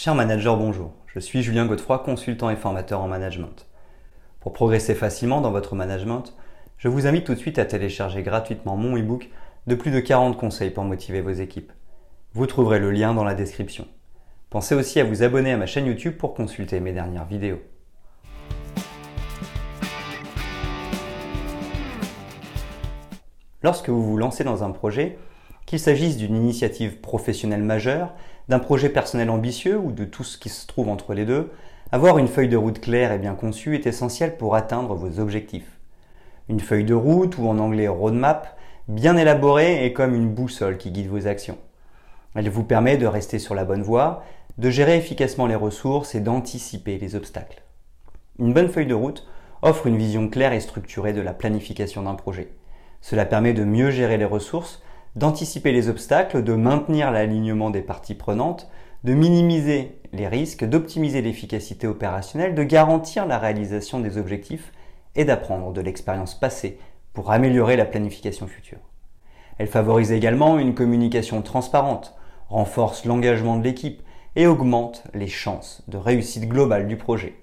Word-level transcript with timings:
Cher 0.00 0.14
manager, 0.14 0.56
bonjour. 0.56 0.92
Je 1.08 1.18
suis 1.18 1.42
Julien 1.42 1.66
Godefroy, 1.66 1.98
consultant 1.98 2.50
et 2.50 2.54
formateur 2.54 3.00
en 3.00 3.08
management. 3.08 3.66
Pour 4.38 4.52
progresser 4.52 4.94
facilement 4.94 5.40
dans 5.40 5.50
votre 5.50 5.74
management, 5.74 6.36
je 6.76 6.86
vous 6.86 7.08
invite 7.08 7.24
tout 7.26 7.34
de 7.34 7.38
suite 7.40 7.58
à 7.58 7.64
télécharger 7.64 8.22
gratuitement 8.22 8.76
mon 8.76 8.96
e-book 8.96 9.28
de 9.66 9.74
plus 9.74 9.90
de 9.90 9.98
40 9.98 10.36
conseils 10.36 10.70
pour 10.70 10.84
motiver 10.84 11.20
vos 11.20 11.32
équipes. 11.32 11.72
Vous 12.32 12.46
trouverez 12.46 12.78
le 12.78 12.92
lien 12.92 13.12
dans 13.12 13.24
la 13.24 13.34
description. 13.34 13.88
Pensez 14.50 14.76
aussi 14.76 15.00
à 15.00 15.04
vous 15.04 15.24
abonner 15.24 15.50
à 15.50 15.56
ma 15.56 15.66
chaîne 15.66 15.86
YouTube 15.86 16.16
pour 16.16 16.32
consulter 16.32 16.78
mes 16.78 16.92
dernières 16.92 17.26
vidéos. 17.26 17.58
Lorsque 23.64 23.88
vous 23.88 24.04
vous 24.04 24.16
lancez 24.16 24.44
dans 24.44 24.62
un 24.62 24.70
projet, 24.70 25.18
qu'il 25.66 25.80
s'agisse 25.80 26.16
d'une 26.16 26.36
initiative 26.36 27.00
professionnelle 27.00 27.64
majeure, 27.64 28.14
d'un 28.48 28.58
projet 28.58 28.88
personnel 28.88 29.30
ambitieux 29.30 29.78
ou 29.78 29.92
de 29.92 30.04
tout 30.04 30.24
ce 30.24 30.38
qui 30.38 30.48
se 30.48 30.66
trouve 30.66 30.88
entre 30.88 31.14
les 31.14 31.24
deux, 31.24 31.50
avoir 31.92 32.18
une 32.18 32.28
feuille 32.28 32.48
de 32.48 32.56
route 32.56 32.80
claire 32.80 33.12
et 33.12 33.18
bien 33.18 33.34
conçue 33.34 33.74
est 33.74 33.86
essentiel 33.86 34.36
pour 34.36 34.54
atteindre 34.54 34.94
vos 34.94 35.20
objectifs. 35.20 35.78
Une 36.48 36.60
feuille 36.60 36.84
de 36.84 36.94
route 36.94 37.36
ou 37.38 37.46
en 37.48 37.58
anglais 37.58 37.88
roadmap, 37.88 38.58
bien 38.88 39.16
élaborée 39.16 39.84
est 39.84 39.92
comme 39.92 40.14
une 40.14 40.30
boussole 40.30 40.78
qui 40.78 40.90
guide 40.90 41.08
vos 41.08 41.26
actions. 41.26 41.58
Elle 42.34 42.48
vous 42.48 42.64
permet 42.64 42.96
de 42.96 43.06
rester 43.06 43.38
sur 43.38 43.54
la 43.54 43.64
bonne 43.64 43.82
voie, 43.82 44.22
de 44.56 44.70
gérer 44.70 44.96
efficacement 44.96 45.46
les 45.46 45.54
ressources 45.54 46.14
et 46.14 46.20
d'anticiper 46.20 46.98
les 46.98 47.14
obstacles. 47.14 47.62
Une 48.38 48.52
bonne 48.52 48.68
feuille 48.68 48.86
de 48.86 48.94
route 48.94 49.26
offre 49.62 49.86
une 49.86 49.98
vision 49.98 50.28
claire 50.28 50.52
et 50.52 50.60
structurée 50.60 51.12
de 51.12 51.20
la 51.20 51.32
planification 51.32 52.02
d'un 52.02 52.14
projet. 52.14 52.48
Cela 53.00 53.24
permet 53.24 53.52
de 53.52 53.64
mieux 53.64 53.90
gérer 53.90 54.16
les 54.16 54.24
ressources 54.24 54.82
d'anticiper 55.16 55.72
les 55.72 55.88
obstacles, 55.88 56.42
de 56.44 56.54
maintenir 56.54 57.10
l'alignement 57.10 57.70
des 57.70 57.82
parties 57.82 58.14
prenantes, 58.14 58.68
de 59.04 59.14
minimiser 59.14 60.00
les 60.12 60.28
risques, 60.28 60.64
d'optimiser 60.64 61.22
l'efficacité 61.22 61.86
opérationnelle, 61.86 62.54
de 62.54 62.62
garantir 62.62 63.26
la 63.26 63.38
réalisation 63.38 64.00
des 64.00 64.18
objectifs 64.18 64.72
et 65.14 65.24
d'apprendre 65.24 65.72
de 65.72 65.80
l'expérience 65.80 66.34
passée 66.34 66.78
pour 67.12 67.30
améliorer 67.30 67.76
la 67.76 67.84
planification 67.84 68.46
future. 68.46 68.78
Elle 69.58 69.66
favorise 69.66 70.12
également 70.12 70.58
une 70.58 70.74
communication 70.74 71.42
transparente, 71.42 72.14
renforce 72.48 73.04
l'engagement 73.04 73.56
de 73.56 73.64
l'équipe 73.64 74.02
et 74.36 74.46
augmente 74.46 75.02
les 75.14 75.26
chances 75.26 75.82
de 75.88 75.96
réussite 75.96 76.48
globale 76.48 76.86
du 76.86 76.96
projet. 76.96 77.34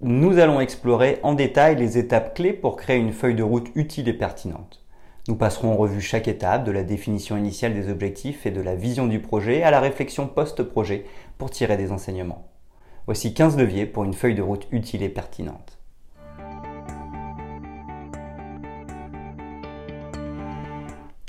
Nous 0.00 0.38
allons 0.38 0.60
explorer 0.60 1.20
en 1.22 1.32
détail 1.32 1.76
les 1.76 1.96
étapes 1.96 2.34
clés 2.34 2.52
pour 2.52 2.76
créer 2.76 2.98
une 2.98 3.12
feuille 3.12 3.34
de 3.34 3.42
route 3.42 3.68
utile 3.74 4.08
et 4.08 4.12
pertinente. 4.12 4.81
Nous 5.28 5.36
passerons 5.36 5.72
en 5.72 5.76
revue 5.76 6.00
chaque 6.00 6.26
étape, 6.26 6.64
de 6.64 6.72
la 6.72 6.82
définition 6.82 7.36
initiale 7.36 7.74
des 7.74 7.88
objectifs 7.88 8.44
et 8.44 8.50
de 8.50 8.60
la 8.60 8.74
vision 8.74 9.06
du 9.06 9.20
projet 9.20 9.62
à 9.62 9.70
la 9.70 9.78
réflexion 9.78 10.26
post-projet 10.26 11.04
pour 11.38 11.48
tirer 11.48 11.76
des 11.76 11.92
enseignements. 11.92 12.48
Voici 13.06 13.32
15 13.32 13.56
leviers 13.56 13.86
pour 13.86 14.02
une 14.02 14.14
feuille 14.14 14.34
de 14.34 14.42
route 14.42 14.66
utile 14.72 15.04
et 15.04 15.08
pertinente. 15.08 15.78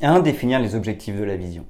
1. 0.02 0.22
Définir 0.22 0.59
les 0.59 0.73
objectifs 0.73 1.16
de 1.16 1.23
la 1.23 1.38
vision. 1.38 1.67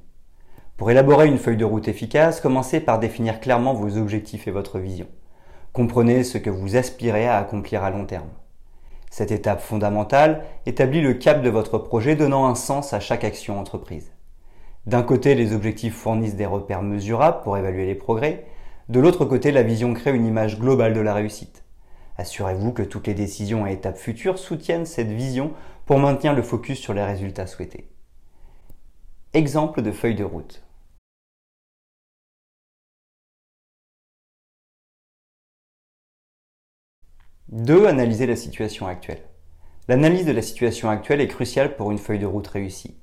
Pour 0.77 0.89
élaborer 0.89 1.27
une 1.27 1.37
feuille 1.37 1.57
de 1.57 1.65
route 1.65 1.89
efficace, 1.89 2.39
commencez 2.39 2.79
par 2.79 2.99
définir 2.99 3.41
clairement 3.41 3.73
vos 3.73 3.97
objectifs 3.97 4.47
et 4.47 4.51
votre 4.51 4.79
vision. 4.79 5.07
Comprenez 5.73 6.23
ce 6.23 6.37
que 6.37 6.49
vous 6.49 6.77
aspirez 6.77 7.27
à 7.27 7.37
accomplir 7.37 7.83
à 7.83 7.89
long 7.89 8.05
terme. 8.05 8.29
Cette 9.13 9.31
étape 9.31 9.61
fondamentale 9.61 10.43
établit 10.65 10.99
le 10.99 11.13
cap 11.13 11.43
de 11.43 11.49
votre 11.51 11.77
projet 11.77 12.15
donnant 12.15 12.47
un 12.47 12.55
sens 12.55 12.93
à 12.93 12.99
chaque 12.99 13.23
action 13.23 13.59
entreprise. 13.59 14.11
D'un 14.87 15.03
côté, 15.03 15.35
les 15.35 15.53
objectifs 15.53 15.95
fournissent 15.95 16.35
des 16.35 16.47
repères 16.47 16.81
mesurables 16.81 17.41
pour 17.43 17.55
évaluer 17.55 17.85
les 17.85 17.93
progrès, 17.93 18.47
de 18.89 18.99
l'autre 18.99 19.23
côté, 19.25 19.51
la 19.51 19.61
vision 19.61 19.93
crée 19.93 20.15
une 20.15 20.25
image 20.25 20.59
globale 20.59 20.95
de 20.95 20.99
la 20.99 21.13
réussite. 21.13 21.63
Assurez-vous 22.17 22.71
que 22.71 22.81
toutes 22.81 23.05
les 23.05 23.13
décisions 23.13 23.67
et 23.67 23.73
étapes 23.73 23.99
futures 23.99 24.39
soutiennent 24.39 24.87
cette 24.87 25.11
vision 25.11 25.51
pour 25.85 25.99
maintenir 25.99 26.33
le 26.33 26.41
focus 26.41 26.79
sur 26.79 26.95
les 26.95 27.05
résultats 27.05 27.45
souhaités. 27.45 27.91
Exemple 29.35 29.83
de 29.83 29.91
feuille 29.91 30.15
de 30.15 30.23
route. 30.23 30.63
2. 37.55 37.85
Analyser 37.85 38.25
la 38.25 38.35
situation 38.35 38.87
actuelle. 38.87 39.21
L'analyse 39.87 40.25
de 40.25 40.31
la 40.31 40.41
situation 40.41 40.89
actuelle 40.89 41.21
est 41.21 41.27
cruciale 41.27 41.75
pour 41.75 41.91
une 41.91 41.99
feuille 41.99 42.17
de 42.17 42.25
route 42.25 42.47
réussie. 42.47 42.97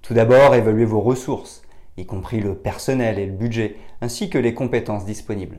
Tout 0.00 0.14
d'abord, 0.14 0.54
évaluez 0.54 0.84
vos 0.84 1.00
ressources, 1.00 1.62
y 1.96 2.06
compris 2.06 2.38
le 2.38 2.54
personnel 2.54 3.18
et 3.18 3.26
le 3.26 3.32
budget, 3.32 3.74
ainsi 4.00 4.30
que 4.30 4.38
les 4.38 4.54
compétences 4.54 5.04
disponibles. 5.04 5.58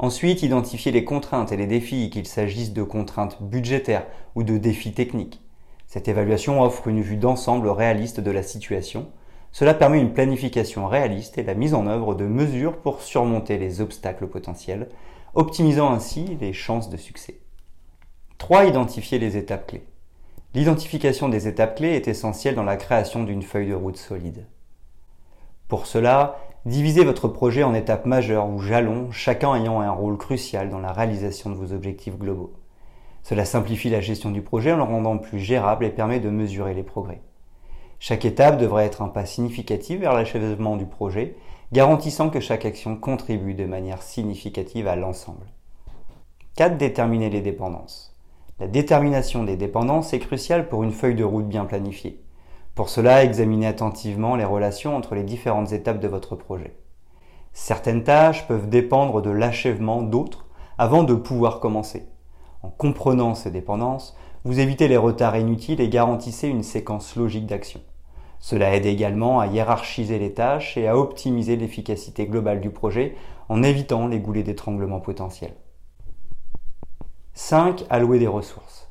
Ensuite, 0.00 0.42
identifiez 0.42 0.90
les 0.90 1.04
contraintes 1.04 1.52
et 1.52 1.56
les 1.56 1.68
défis, 1.68 2.10
qu'il 2.10 2.26
s'agisse 2.26 2.72
de 2.72 2.82
contraintes 2.82 3.40
budgétaires 3.40 4.08
ou 4.34 4.42
de 4.42 4.58
défis 4.58 4.92
techniques. 4.92 5.40
Cette 5.86 6.08
évaluation 6.08 6.60
offre 6.60 6.88
une 6.88 7.02
vue 7.02 7.18
d'ensemble 7.18 7.68
réaliste 7.68 8.18
de 8.18 8.32
la 8.32 8.42
situation. 8.42 9.12
Cela 9.52 9.74
permet 9.74 10.00
une 10.00 10.12
planification 10.12 10.88
réaliste 10.88 11.38
et 11.38 11.44
la 11.44 11.54
mise 11.54 11.74
en 11.74 11.86
œuvre 11.86 12.16
de 12.16 12.24
mesures 12.24 12.78
pour 12.78 13.00
surmonter 13.00 13.58
les 13.58 13.80
obstacles 13.80 14.26
potentiels, 14.26 14.88
optimisant 15.34 15.92
ainsi 15.92 16.36
les 16.40 16.52
chances 16.52 16.90
de 16.90 16.96
succès. 16.96 17.43
3. 18.44 18.66
Identifier 18.66 19.18
les 19.18 19.38
étapes 19.38 19.68
clés. 19.68 19.86
L'identification 20.52 21.30
des 21.30 21.48
étapes 21.48 21.76
clés 21.76 21.94
est 21.94 22.08
essentielle 22.08 22.54
dans 22.54 22.62
la 22.62 22.76
création 22.76 23.24
d'une 23.24 23.40
feuille 23.40 23.70
de 23.70 23.74
route 23.74 23.96
solide. 23.96 24.44
Pour 25.66 25.86
cela, 25.86 26.36
divisez 26.66 27.06
votre 27.06 27.26
projet 27.26 27.62
en 27.62 27.72
étapes 27.72 28.04
majeures 28.04 28.46
ou 28.46 28.58
jalons, 28.58 29.10
chacun 29.12 29.54
ayant 29.54 29.80
un 29.80 29.90
rôle 29.90 30.18
crucial 30.18 30.68
dans 30.68 30.78
la 30.78 30.92
réalisation 30.92 31.48
de 31.48 31.54
vos 31.54 31.72
objectifs 31.72 32.18
globaux. 32.18 32.52
Cela 33.22 33.46
simplifie 33.46 33.88
la 33.88 34.02
gestion 34.02 34.30
du 34.30 34.42
projet 34.42 34.72
en 34.72 34.76
le 34.76 34.82
rendant 34.82 35.16
plus 35.16 35.38
gérable 35.38 35.86
et 35.86 35.90
permet 35.90 36.20
de 36.20 36.28
mesurer 36.28 36.74
les 36.74 36.82
progrès. 36.82 37.22
Chaque 37.98 38.26
étape 38.26 38.58
devrait 38.58 38.84
être 38.84 39.00
un 39.00 39.08
pas 39.08 39.24
significatif 39.24 40.00
vers 40.00 40.12
l'achèvement 40.12 40.76
du 40.76 40.84
projet, 40.84 41.34
garantissant 41.72 42.28
que 42.28 42.40
chaque 42.40 42.66
action 42.66 42.94
contribue 42.94 43.54
de 43.54 43.64
manière 43.64 44.02
significative 44.02 44.86
à 44.86 44.96
l'ensemble. 44.96 45.46
4. 46.56 46.76
Déterminer 46.76 47.30
les 47.30 47.40
dépendances. 47.40 48.13
La 48.60 48.68
détermination 48.68 49.42
des 49.42 49.56
dépendances 49.56 50.12
est 50.12 50.20
cruciale 50.20 50.68
pour 50.68 50.84
une 50.84 50.92
feuille 50.92 51.16
de 51.16 51.24
route 51.24 51.48
bien 51.48 51.64
planifiée. 51.64 52.22
Pour 52.76 52.88
cela, 52.88 53.24
examinez 53.24 53.66
attentivement 53.66 54.36
les 54.36 54.44
relations 54.44 54.96
entre 54.96 55.16
les 55.16 55.24
différentes 55.24 55.72
étapes 55.72 55.98
de 55.98 56.06
votre 56.06 56.36
projet. 56.36 56.76
Certaines 57.52 58.04
tâches 58.04 58.46
peuvent 58.46 58.68
dépendre 58.68 59.22
de 59.22 59.30
l'achèvement 59.30 60.02
d'autres 60.02 60.46
avant 60.78 61.02
de 61.02 61.14
pouvoir 61.14 61.58
commencer. 61.58 62.06
En 62.62 62.68
comprenant 62.68 63.34
ces 63.34 63.50
dépendances, 63.50 64.16
vous 64.44 64.60
évitez 64.60 64.86
les 64.86 64.96
retards 64.96 65.36
inutiles 65.36 65.80
et 65.80 65.88
garantissez 65.88 66.46
une 66.46 66.62
séquence 66.62 67.16
logique 67.16 67.46
d'action. 67.46 67.80
Cela 68.38 68.76
aide 68.76 68.86
également 68.86 69.40
à 69.40 69.48
hiérarchiser 69.48 70.20
les 70.20 70.32
tâches 70.32 70.76
et 70.76 70.86
à 70.86 70.96
optimiser 70.96 71.56
l'efficacité 71.56 72.26
globale 72.26 72.60
du 72.60 72.70
projet 72.70 73.16
en 73.48 73.64
évitant 73.64 74.06
les 74.06 74.20
goulets 74.20 74.44
d'étranglement 74.44 75.00
potentiels. 75.00 75.54
5. 77.36 77.84
Allouer 77.90 78.20
des 78.20 78.28
ressources. 78.28 78.88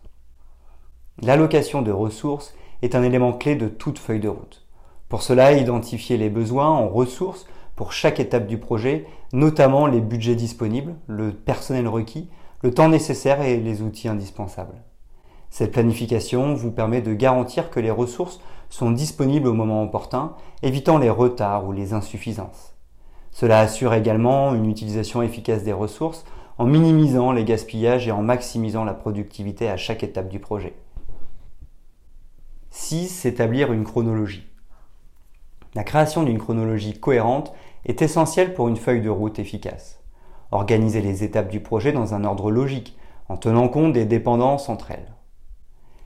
L'allocation 1.22 1.82
de 1.82 1.94
ressources 1.94 2.54
est 2.82 2.94
un 2.94 3.02
élément 3.02 3.32
clé 3.32 3.56
de 3.56 3.70
toute 3.70 4.00
feuille 4.00 4.20
de 4.20 4.28
route. 4.28 4.66
Pour 5.08 5.22
cela, 5.22 5.54
identifier 5.54 6.18
les 6.18 6.30
besoins 6.30 6.68
en 6.68 6.90
ressources 6.90 7.46
pour 7.78 7.94
chaque 7.94 8.20
étape 8.20 8.46
du 8.46 8.58
projet, 8.58 9.06
notamment 9.32 9.88
les 9.88 10.02
budgets 10.02 10.36
disponibles, 10.36 10.96
le 11.08 11.32
personnel 11.32 11.88
requis, 11.88 12.30
le 12.64 12.74
temps 12.74 12.90
nécessaire 12.90 13.42
et 13.42 13.56
les 13.56 13.82
outils 13.82 14.10
indispensables. 14.10 14.84
Cette 15.50 15.72
planification 15.72 16.54
vous 16.54 16.72
permet 16.72 17.02
de 17.02 17.14
garantir 17.14 17.70
que 17.70 17.80
les 17.80 17.92
ressources 17.92 18.42
sont 18.70 18.92
disponibles 18.92 19.48
au 19.48 19.54
moment 19.54 19.84
opportun, 19.84 20.34
évitant 20.64 20.98
les 20.98 21.10
retards 21.10 21.66
ou 21.66 21.72
les 21.72 21.94
insuffisances. 21.94 22.76
Cela 23.32 23.62
assure 23.62 23.94
également 23.94 24.54
une 24.54 24.70
utilisation 24.70 25.22
efficace 25.22 25.64
des 25.64 25.72
ressources 25.72 26.26
en 26.58 26.66
minimisant 26.66 27.32
les 27.32 27.44
gaspillages 27.44 28.08
et 28.08 28.12
en 28.12 28.22
maximisant 28.22 28.84
la 28.84 28.94
productivité 28.94 29.70
à 29.70 29.78
chaque 29.78 30.04
étape 30.04 30.30
du 30.30 30.40
projet. 30.40 30.74
6. 32.70 33.26
Établir 33.26 33.72
une 33.72 33.84
chronologie. 33.84 34.48
La 35.76 35.84
création 35.84 36.24
d'une 36.24 36.38
chronologie 36.38 37.00
cohérente 37.00 37.54
est 37.86 38.02
essentielle 38.02 38.54
pour 38.54 38.68
une 38.68 38.78
feuille 38.78 39.02
de 39.02 39.10
route 39.10 39.40
efficace. 39.40 40.04
Organisez 40.52 41.02
les 41.02 41.24
étapes 41.24 41.50
du 41.50 41.60
projet 41.60 41.92
dans 41.92 42.14
un 42.14 42.24
ordre 42.24 42.52
logique, 42.52 42.98
en 43.30 43.38
tenant 43.38 43.68
compte 43.68 43.94
des 43.94 44.06
dépendances 44.06 44.70
entre 44.70 44.92
elles. 44.92 45.14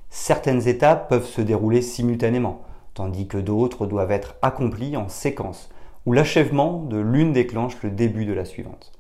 Certaines 0.10 0.68
étapes 0.68 1.10
peuvent 1.10 1.26
se 1.26 1.42
dérouler 1.42 1.82
simultanément, 1.82 2.62
tandis 2.94 3.28
que 3.28 3.38
d'autres 3.38 3.86
doivent 3.86 4.12
être 4.12 4.36
accomplies 4.42 4.96
en 4.96 5.10
séquence, 5.10 5.70
où 6.06 6.14
l'achèvement 6.14 6.82
de 6.84 6.98
l'une 6.98 7.34
déclenche 7.34 7.82
le 7.84 7.92
début 7.92 8.26
de 8.26 8.34
la 8.34 8.46
suivante. 8.46 8.97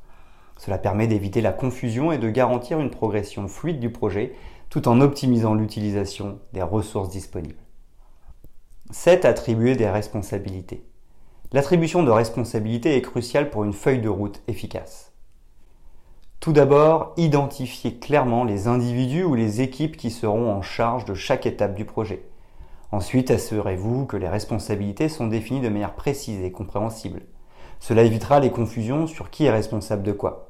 Cela 0.57 0.77
permet 0.77 1.07
d'éviter 1.07 1.41
la 1.41 1.53
confusion 1.53 2.11
et 2.11 2.17
de 2.17 2.29
garantir 2.29 2.79
une 2.79 2.89
progression 2.89 3.47
fluide 3.47 3.79
du 3.79 3.91
projet 3.91 4.33
tout 4.69 4.87
en 4.87 5.01
optimisant 5.01 5.53
l'utilisation 5.53 6.39
des 6.53 6.61
ressources 6.61 7.09
disponibles. 7.09 7.55
7. 8.91 9.25
Attribuer 9.25 9.75
des 9.75 9.89
responsabilités. 9.89 10.83
L'attribution 11.53 12.03
de 12.03 12.11
responsabilité 12.11 12.95
est 12.95 13.01
cruciale 13.01 13.49
pour 13.49 13.63
une 13.63 13.73
feuille 13.73 14.01
de 14.01 14.09
route 14.09 14.41
efficace. 14.47 15.13
Tout 16.39 16.53
d'abord, 16.53 17.13
identifiez 17.17 17.95
clairement 17.95 18.43
les 18.43 18.67
individus 18.67 19.23
ou 19.23 19.35
les 19.35 19.61
équipes 19.61 19.97
qui 19.97 20.11
seront 20.11 20.51
en 20.51 20.61
charge 20.61 21.05
de 21.05 21.13
chaque 21.13 21.45
étape 21.45 21.75
du 21.75 21.85
projet. 21.85 22.23
Ensuite, 22.91 23.31
assurez-vous 23.31 24.05
que 24.05 24.17
les 24.17 24.29
responsabilités 24.29 25.09
sont 25.09 25.27
définies 25.27 25.61
de 25.61 25.69
manière 25.69 25.95
précise 25.95 26.41
et 26.43 26.51
compréhensible. 26.51 27.21
Cela 27.79 28.03
évitera 28.03 28.39
les 28.39 28.51
confusions 28.51 29.07
sur 29.07 29.29
qui 29.29 29.45
est 29.45 29.51
responsable 29.51 30.03
de 30.03 30.11
quoi. 30.11 30.49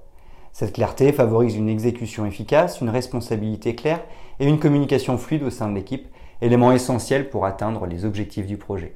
Cette 0.53 0.73
clarté 0.73 1.11
favorise 1.13 1.55
une 1.55 1.69
exécution 1.69 2.25
efficace, 2.25 2.81
une 2.81 2.89
responsabilité 2.89 3.75
claire 3.75 4.03
et 4.39 4.47
une 4.47 4.59
communication 4.59 5.17
fluide 5.17 5.43
au 5.43 5.49
sein 5.49 5.69
de 5.69 5.75
l'équipe, 5.75 6.07
élément 6.41 6.71
essentiel 6.71 7.29
pour 7.29 7.45
atteindre 7.45 7.85
les 7.85 8.05
objectifs 8.05 8.47
du 8.47 8.57
projet. 8.57 8.95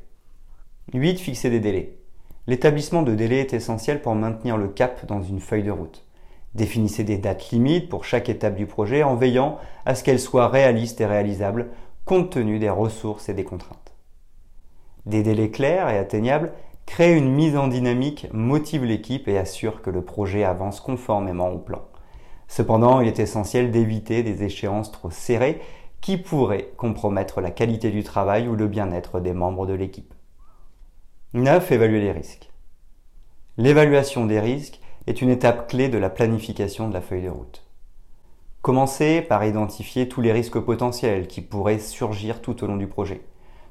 8. 0.94 1.20
Fixer 1.20 1.50
des 1.50 1.60
délais. 1.60 1.98
L'établissement 2.48 3.04
de 3.04 3.14
délais 3.14 3.40
est 3.40 3.54
essentiel 3.54 4.02
pour 4.02 4.16
maintenir 4.16 4.58
le 4.58 4.68
cap 4.68 5.06
dans 5.06 5.22
une 5.22 5.40
feuille 5.40 5.64
de 5.64 5.72
route. 5.72 6.04
Définissez 6.56 7.04
des 7.04 7.18
dates 7.18 7.52
limites 7.52 7.88
pour 7.88 8.04
chaque 8.04 8.28
étape 8.28 8.56
du 8.56 8.66
projet 8.66 9.04
en 9.04 9.16
veillant 9.16 9.58
à 9.86 9.96
ce 9.96 10.04
qu'elles 10.04 10.20
soient 10.20 10.50
réalistes 10.50 11.00
et 11.00 11.06
réalisables 11.06 11.70
compte 12.06 12.32
tenu 12.32 12.60
des 12.60 12.70
ressources 12.70 13.30
et 13.30 13.34
des 13.34 13.44
contraintes. 13.44 13.94
Des 15.06 15.24
délais 15.24 15.52
clairs 15.52 15.90
et 15.90 15.98
atteignables 15.98 16.52
créent 16.86 17.18
une 17.18 17.32
mise 17.32 17.56
en 17.58 17.68
dynamique, 17.68 18.28
motive 18.34 18.84
l'équipe 18.84 19.28
et 19.28 19.38
assure 19.38 19.82
que 19.82 19.90
le 19.90 20.04
projet 20.04 20.44
avance 20.44 20.80
conformément 20.80 21.50
au 21.50 21.58
plan. 21.58 21.82
Cependant, 22.48 23.00
il 23.00 23.08
est 23.08 23.20
essentiel 23.20 23.72
d'éviter 23.72 24.24
des 24.24 24.44
échéances 24.44 24.92
trop 24.92 25.10
serrées 25.10 25.62
qui 26.02 26.18
pourraient 26.18 26.74
compromettre 26.78 27.40
la 27.40 27.52
qualité 27.52 27.92
du 27.92 28.04
travail 28.04 28.48
ou 28.48 28.56
le 28.56 28.68
bien-être 28.68 29.20
des 29.20 29.34
membres 29.34 29.66
de 29.66 29.74
l'équipe. 29.74 30.14
9. 31.34 31.72
Évaluer 31.72 32.02
les 32.02 32.12
risques. 32.12 32.52
L'évaluation 33.58 34.26
des 34.26 34.40
risques 34.40 34.82
est 35.08 35.22
une 35.22 35.30
étape 35.30 35.70
clé 35.70 35.88
de 35.88 35.98
la 35.98 36.10
planification 36.10 36.90
de 36.90 36.94
la 36.94 37.02
feuille 37.02 37.24
de 37.24 37.30
route. 37.30 37.64
Commencez 38.62 39.22
par 39.22 39.46
identifier 39.46 40.10
tous 40.10 40.22
les 40.22 40.32
risques 40.32 40.60
potentiels 40.60 41.28
qui 41.28 41.42
pourraient 41.42 41.80
surgir 41.80 42.42
tout 42.42 42.64
au 42.64 42.68
long 42.68 42.78
du 42.78 42.88
projet. 42.88 43.22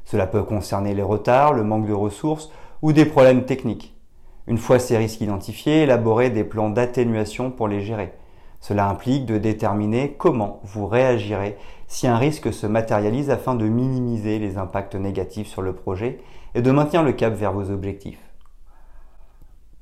Cela 0.04 0.26
peut 0.26 0.42
concerner 0.42 0.94
les 0.94 1.02
retards, 1.02 1.52
le 1.52 1.62
manque 1.62 1.86
de 1.86 1.92
ressources 1.92 2.50
ou 2.82 2.92
des 2.92 3.04
problèmes 3.04 3.44
techniques. 3.44 3.94
Une 4.46 4.58
fois 4.58 4.78
ces 4.78 4.96
risques 4.96 5.20
identifiés, 5.20 5.82
élaborez 5.82 6.30
des 6.30 6.44
plans 6.44 6.70
d'atténuation 6.70 7.50
pour 7.50 7.68
les 7.68 7.80
gérer. 7.80 8.12
Cela 8.60 8.88
implique 8.88 9.26
de 9.26 9.38
déterminer 9.38 10.14
comment 10.18 10.60
vous 10.64 10.86
réagirez 10.86 11.56
si 11.86 12.06
un 12.06 12.18
risque 12.18 12.52
se 12.52 12.66
matérialise 12.66 13.30
afin 13.30 13.54
de 13.54 13.66
minimiser 13.66 14.38
les 14.38 14.58
impacts 14.58 14.94
négatifs 14.94 15.48
sur 15.48 15.62
le 15.62 15.74
projet 15.74 16.18
et 16.54 16.62
de 16.62 16.70
maintenir 16.70 17.02
le 17.02 17.12
cap 17.12 17.34
vers 17.34 17.52
vos 17.52 17.70
objectifs. 17.70 18.20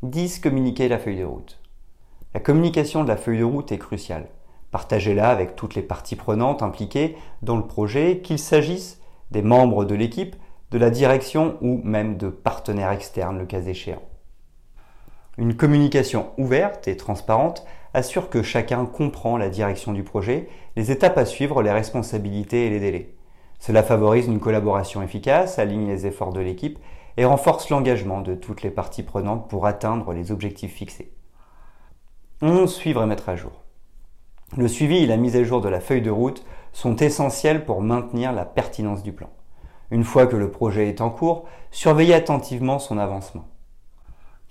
10. 0.03 0.39
Communiquer 0.39 0.89
la 0.89 0.99
feuille 0.99 1.19
de 1.19 1.25
route. 1.25 1.59
La 2.35 2.41
communication 2.41 3.03
de 3.03 3.09
la 3.09 3.17
feuille 3.17 3.39
de 3.39 3.45
route 3.45 3.73
est 3.73 3.79
cruciale. 3.79 4.29
Partagez-la 4.71 5.31
avec 5.31 5.57
toutes 5.57 5.75
les 5.75 5.83
parties 5.83 6.15
prenantes 6.15 6.63
impliquées 6.63 7.17
dans 7.43 7.57
le 7.57 7.67
projet, 7.67 8.21
qu'il 8.23 8.39
s'agisse 8.39 9.01
des 9.31 9.43
membres 9.43 9.85
de 9.85 9.95
l'équipe, 9.95 10.37
de 10.71 10.79
la 10.79 10.91
direction 10.91 11.57
ou 11.61 11.81
même 11.83 12.17
de 12.17 12.29
partenaires 12.29 12.93
externes 12.93 13.39
le 13.39 13.47
cas 13.47 13.63
échéant. 13.63 14.03
Une 15.39 15.57
communication 15.57 16.31
ouverte 16.37 16.89
et 16.89 16.97
transparente 16.97 17.65
assure 17.95 18.29
que 18.29 18.43
chacun 18.43 18.85
comprend 18.87 19.37
la 19.37 19.49
direction 19.49 19.93
du 19.93 20.03
projet, 20.03 20.49
les 20.77 20.91
étapes 20.91 21.17
à 21.17 21.25
suivre, 21.25 21.63
les 21.63 21.71
responsabilités 21.71 22.67
et 22.67 22.71
les 22.71 22.81
délais. 22.81 23.15
Cela 23.61 23.83
favorise 23.83 24.27
une 24.27 24.41
collaboration 24.41 25.03
efficace, 25.03 25.59
aligne 25.59 25.89
les 25.89 26.07
efforts 26.07 26.33
de 26.33 26.41
l'équipe 26.41 26.79
et 27.17 27.25
renforce 27.25 27.71
l'engagement 27.71 28.21
de 28.21 28.35
toutes 28.35 28.63
les 28.63 28.71
parties 28.71 29.03
prenantes 29.03 29.49
pour 29.49 29.67
atteindre 29.67 30.13
les 30.13 30.31
objectifs 30.31 30.75
fixés. 30.75 31.13
11. 32.43 32.73
Suivre 32.73 33.03
et 33.03 33.07
mettre 33.07 33.29
à 33.29 33.37
jour. 33.37 33.65
Le 34.57 34.69
suivi 34.69 34.99
et 34.99 35.07
la 35.07 35.17
mise 35.17 35.37
à 35.37 35.45
jour 35.45 35.61
de 35.61 35.69
la 35.69 35.81
feuille 35.81 36.03
de 36.03 36.11
route 36.11 36.45
sont 36.73 36.97
essentiels 36.97 37.65
pour 37.65 37.83
maintenir 37.83 38.33
la 38.33 38.45
pertinence 38.45 39.03
du 39.03 39.13
plan. 39.13 39.31
Une 39.91 40.05
fois 40.05 40.27
que 40.27 40.37
le 40.37 40.51
projet 40.51 40.89
est 40.89 41.01
en 41.01 41.11
cours, 41.11 41.47
surveillez 41.71 42.15
attentivement 42.15 42.79
son 42.79 42.99
avancement. 42.99 43.49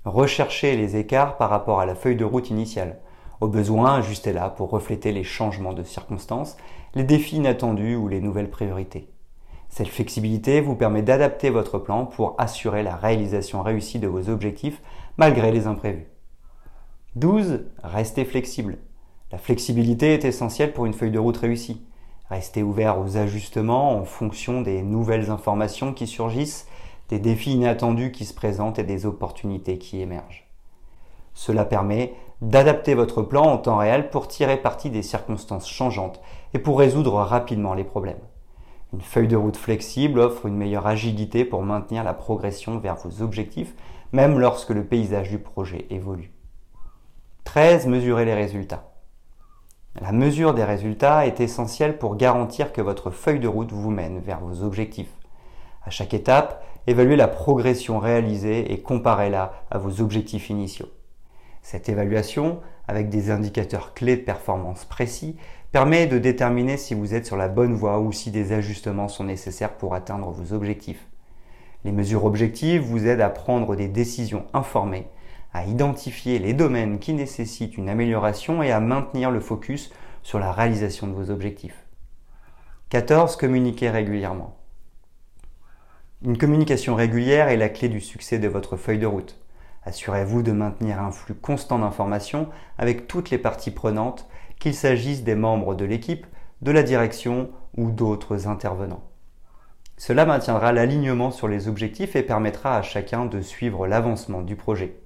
Recherchez 0.04 0.76
les 0.76 0.96
écarts 0.96 1.38
par 1.38 1.50
rapport 1.50 1.80
à 1.80 1.86
la 1.86 1.94
feuille 1.94 2.16
de 2.16 2.26
route 2.26 2.50
initiale. 2.50 3.00
Au 3.40 3.48
besoin, 3.48 3.96
ajustez-la 3.96 4.50
pour 4.50 4.72
refléter 4.72 5.12
les 5.12 5.24
changements 5.24 5.74
de 5.74 5.84
circonstances, 5.84 6.58
les 6.96 7.04
défis 7.04 7.36
inattendus 7.36 7.96
ou 7.96 8.08
les 8.08 8.22
nouvelles 8.22 8.50
priorités. 8.50 9.10
Cette 9.70 9.90
flexibilité 9.90 10.62
vous 10.62 10.76
permet 10.76 11.04
d'adapter 11.04 11.50
votre 11.50 11.78
plan 11.78 12.06
pour 12.06 12.36
assurer 12.40 12.82
la 12.82 12.96
réalisation 12.96 13.62
réussie 13.62 14.00
de 14.00 14.08
vos 14.08 14.30
objectifs 14.30 14.82
malgré 15.18 15.52
les 15.52 15.68
imprévus. 15.68 16.08
12. 17.16 17.66
Restez 17.84 18.26
flexible. 18.26 18.78
La 19.32 19.38
flexibilité 19.38 20.14
est 20.14 20.26
essentielle 20.26 20.74
pour 20.74 20.86
une 20.86 20.94
feuille 20.94 21.12
de 21.12 21.20
route 21.20 21.38
réussie. 21.38 21.86
Restez 22.30 22.62
ouvert 22.62 23.00
aux 23.00 23.16
ajustements 23.18 23.98
en 23.98 24.04
fonction 24.04 24.62
des 24.62 24.82
nouvelles 24.82 25.30
informations 25.30 25.94
qui 25.94 26.08
surgissent, 26.08 26.68
des 27.08 27.20
défis 27.20 27.54
inattendus 27.54 28.12
qui 28.12 28.26
se 28.26 28.34
présentent 28.34 28.80
et 28.80 28.84
des 28.84 29.06
opportunités 29.06 29.78
qui 29.78 30.02
émergent. 30.02 30.46
Cela 31.34 31.64
permet 31.64 32.16
d'adapter 32.42 32.96
votre 32.96 33.22
plan 33.22 33.44
en 33.44 33.58
temps 33.58 33.78
réel 33.78 34.10
pour 34.10 34.28
tirer 34.28 34.58
parti 34.58 34.90
des 34.90 35.04
circonstances 35.04 35.70
changeantes 35.70 36.20
et 36.54 36.60
pour 36.60 36.80
résoudre 36.80 37.14
rapidement 37.14 37.74
les 37.74 37.86
problèmes. 37.86 38.20
Une 38.94 39.02
feuille 39.02 39.28
de 39.28 39.36
route 39.36 39.58
flexible 39.58 40.20
offre 40.20 40.46
une 40.46 40.58
meilleure 40.58 40.88
agilité 40.88 41.46
pour 41.46 41.64
maintenir 41.64 42.04
la 42.04 42.14
progression 42.14 42.80
vers 42.80 42.96
vos 42.96 43.22
objectifs, 43.22 43.74
même 44.12 44.40
lorsque 44.40 44.70
le 44.70 44.84
paysage 44.84 45.30
du 45.30 45.40
projet 45.40 45.86
évolue. 45.90 46.32
13. 47.44 47.88
Mesurer 47.88 48.26
les 48.26 48.34
résultats. 48.34 48.97
La 50.00 50.12
mesure 50.12 50.54
des 50.54 50.64
résultats 50.64 51.26
est 51.26 51.40
essentielle 51.40 51.98
pour 51.98 52.18
garantir 52.18 52.72
que 52.72 52.82
votre 52.82 53.10
feuille 53.10 53.40
de 53.40 53.48
route 53.48 53.72
vous 53.72 53.90
mène 53.90 54.20
vers 54.20 54.40
vos 54.40 54.64
objectifs. 54.64 55.12
À 55.84 55.90
chaque 55.90 56.14
étape, 56.14 56.64
évaluez 56.86 57.16
la 57.16 57.28
progression 57.28 57.98
réalisée 57.98 58.72
et 58.72 58.80
comparez-la 58.80 59.54
à 59.72 59.80
vos 59.80 60.00
objectifs 60.00 60.52
initiaux. 60.52 60.90
Cette 61.64 61.90
évaluation, 61.90 62.60
avec 62.88 63.10
des 63.10 63.32
indicateurs 63.32 63.96
clés 63.96 64.18
de 64.18 64.22
performance 64.22 64.86
précis, 64.86 65.36
permet 65.72 66.06
de 66.06 66.20
déterminer 66.20 66.78
si 66.78 66.94
vous 66.94 67.16
êtes 67.16 67.26
sur 67.26 67.36
la 67.36 67.48
bonne 67.48 67.74
voie 67.74 68.00
ou 68.00 68.12
si 68.12 68.30
des 68.30 68.54
ajustements 68.54 69.08
sont 69.08 69.24
nécessaires 69.24 69.74
pour 69.74 69.96
atteindre 69.96 70.30
vos 70.30 70.54
objectifs. 70.54 71.08
Les 71.86 71.92
mesures 71.92 72.26
objectives 72.26 72.84
vous 72.84 73.08
aident 73.08 73.22
à 73.22 73.30
prendre 73.30 73.76
des 73.76 73.88
décisions 73.88 74.46
informées 74.54 75.08
à 75.58 75.66
identifier 75.66 76.38
les 76.38 76.54
domaines 76.54 77.00
qui 77.00 77.14
nécessitent 77.14 77.78
une 77.78 77.90
amélioration 77.90 78.62
et 78.62 78.72
à 78.72 78.80
maintenir 78.80 79.32
le 79.32 79.40
focus 79.40 79.92
sur 80.22 80.38
la 80.38 80.52
réalisation 80.52 81.08
de 81.08 81.14
vos 81.14 81.32
objectifs. 81.32 81.84
14. 82.90 83.36
Communiquer 83.38 83.90
régulièrement. 83.90 84.56
Une 86.24 86.38
communication 86.38 86.94
régulière 86.94 87.50
est 87.50 87.58
la 87.58 87.70
clé 87.70 87.90
du 87.90 88.02
succès 88.02 88.38
de 88.38 88.48
votre 88.48 88.78
feuille 88.78 89.00
de 89.00 89.08
route. 89.08 89.42
Assurez-vous 89.84 90.44
de 90.44 90.52
maintenir 90.52 91.02
un 91.02 91.12
flux 91.12 91.34
constant 91.34 91.80
d'informations 91.80 92.50
avec 92.78 93.08
toutes 93.08 93.32
les 93.32 93.40
parties 93.40 93.72
prenantes, 93.72 94.30
qu'il 94.60 94.76
s'agisse 94.76 95.24
des 95.24 95.36
membres 95.36 95.74
de 95.74 95.86
l'équipe, 95.86 96.28
de 96.62 96.72
la 96.72 96.84
direction 96.84 97.50
ou 97.76 97.90
d'autres 97.90 98.48
intervenants. 98.48 99.10
Cela 99.98 100.28
maintiendra 100.28 100.72
l'alignement 100.72 101.32
sur 101.32 101.48
les 101.48 101.68
objectifs 101.68 102.16
et 102.16 102.22
permettra 102.22 102.78
à 102.78 102.84
chacun 102.84 103.26
de 103.26 103.42
suivre 103.42 103.88
l'avancement 103.88 104.44
du 104.44 104.56
projet. 104.56 105.00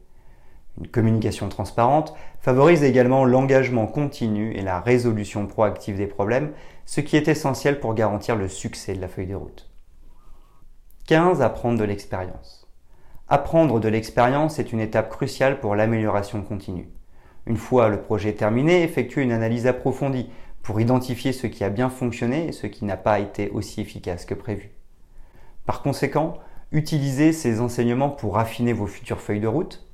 Une 0.79 0.87
communication 0.87 1.49
transparente 1.49 2.13
favorise 2.39 2.83
également 2.83 3.25
l'engagement 3.25 3.87
continu 3.87 4.53
et 4.55 4.61
la 4.61 4.79
résolution 4.79 5.45
proactive 5.47 5.97
des 5.97 6.07
problèmes, 6.07 6.53
ce 6.85 7.01
qui 7.01 7.17
est 7.17 7.27
essentiel 7.27 7.79
pour 7.79 7.93
garantir 7.93 8.35
le 8.35 8.47
succès 8.47 8.93
de 8.93 9.01
la 9.01 9.07
feuille 9.07 9.27
de 9.27 9.35
route. 9.35 9.69
15. 11.07 11.41
Apprendre 11.41 11.79
de 11.79 11.83
l'expérience. 11.83 12.67
Apprendre 13.27 13.79
de 13.79 13.89
l'expérience 13.89 14.59
est 14.59 14.71
une 14.71 14.79
étape 14.79 15.09
cruciale 15.09 15.59
pour 15.59 15.75
l'amélioration 15.75 16.41
continue. 16.41 16.89
Une 17.45 17.57
fois 17.57 17.89
le 17.89 18.01
projet 18.01 18.33
terminé, 18.33 18.83
effectuez 18.83 19.23
une 19.23 19.31
analyse 19.31 19.67
approfondie 19.67 20.29
pour 20.61 20.79
identifier 20.79 21.33
ce 21.33 21.47
qui 21.47 21.63
a 21.63 21.69
bien 21.69 21.89
fonctionné 21.89 22.47
et 22.47 22.51
ce 22.51 22.67
qui 22.67 22.85
n'a 22.85 22.97
pas 22.97 23.19
été 23.19 23.49
aussi 23.49 23.81
efficace 23.81 24.25
que 24.25 24.33
prévu. 24.33 24.71
Par 25.65 25.81
conséquent, 25.81 26.35
utilisez 26.71 27.33
ces 27.33 27.61
enseignements 27.61 28.09
pour 28.09 28.37
affiner 28.37 28.73
vos 28.73 28.87
futures 28.87 29.21
feuilles 29.21 29.39
de 29.39 29.47
route, 29.47 29.85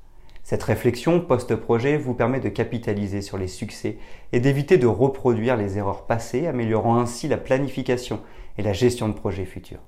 cette 0.48 0.62
réflexion 0.62 1.20
post-projet 1.20 1.98
vous 1.98 2.14
permet 2.14 2.40
de 2.40 2.48
capitaliser 2.48 3.20
sur 3.20 3.36
les 3.36 3.48
succès 3.48 3.98
et 4.32 4.40
d'éviter 4.40 4.78
de 4.78 4.86
reproduire 4.86 5.58
les 5.58 5.76
erreurs 5.76 6.06
passées, 6.06 6.46
améliorant 6.46 6.98
ainsi 6.98 7.28
la 7.28 7.36
planification 7.36 8.22
et 8.56 8.62
la 8.62 8.72
gestion 8.72 9.10
de 9.10 9.12
projets 9.12 9.44
futurs. 9.44 9.82